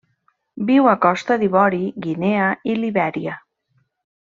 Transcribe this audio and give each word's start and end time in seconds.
Viu 0.69 0.89
a 0.93 0.95
Costa 1.03 1.37
d'Ivori, 1.43 1.83
Guinea 2.07 2.51
i 2.75 2.83
Libèria. 2.83 3.41